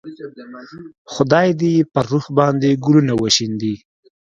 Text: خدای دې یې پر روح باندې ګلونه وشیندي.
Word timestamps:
خدای 1.13 1.49
دې 1.59 1.69
یې 1.77 1.87
پر 1.93 2.05
روح 2.11 2.25
باندې 2.37 2.79
ګلونه 2.85 3.13
وشیندي. 3.21 3.75